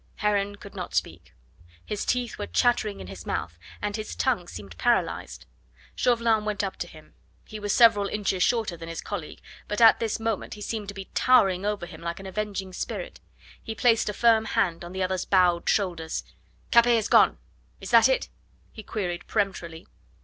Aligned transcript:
Heron 0.15 0.55
could 0.55 0.73
not 0.73 0.95
speak; 0.95 1.31
his 1.85 2.05
teeth 2.05 2.39
were 2.39 2.47
chattering 2.47 2.99
in 3.01 3.05
his 3.05 3.27
mouth, 3.27 3.59
and 3.83 3.95
his 3.95 4.15
tongue 4.15 4.47
seemed 4.47 4.75
paralysed. 4.79 5.45
Chauvelin 5.95 6.43
went 6.43 6.63
up 6.63 6.75
to 6.77 6.87
him. 6.87 7.13
He 7.45 7.59
was 7.59 7.71
several 7.71 8.07
inches 8.07 8.41
shorter 8.41 8.75
than 8.75 8.89
his 8.89 8.99
colleague, 8.99 9.41
but 9.67 9.79
at 9.79 9.99
this 9.99 10.19
moment 10.19 10.55
he 10.55 10.61
seemed 10.61 10.87
to 10.87 10.95
be 10.95 11.11
towering 11.13 11.67
over 11.67 11.85
him 11.85 12.01
like 12.01 12.19
an 12.19 12.25
avenging 12.25 12.73
spirit. 12.73 13.19
He 13.61 13.75
placed 13.75 14.09
a 14.09 14.13
firm 14.13 14.45
hand 14.45 14.83
on 14.83 14.91
the 14.91 15.03
other's 15.03 15.25
bowed 15.25 15.69
shoulders. 15.69 16.23
"Capet 16.71 16.95
has 16.95 17.07
gone 17.07 17.37
is 17.79 17.91
that 17.91 18.09
it?" 18.09 18.27
he 18.71 18.81
queried 18.81 19.27
peremptorily. 19.27 19.85